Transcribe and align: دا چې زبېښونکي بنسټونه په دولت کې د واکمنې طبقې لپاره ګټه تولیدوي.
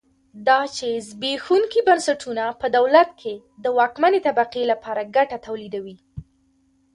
دا 0.47 0.59
چې 0.77 0.87
زبېښونکي 1.07 1.79
بنسټونه 1.87 2.43
په 2.61 2.67
دولت 2.77 3.09
کې 3.21 3.33
د 3.63 3.65
واکمنې 3.77 4.19
طبقې 4.27 4.63
لپاره 4.71 5.01
ګټه 5.15 5.37
تولیدوي. 5.45 5.95